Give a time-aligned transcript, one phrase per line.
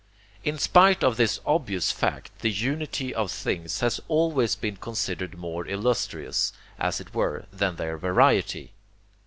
[0.43, 5.67] In spite of this obvious fact the unity of things has always been considered more
[5.67, 8.73] illustrious, as it were, than their variety.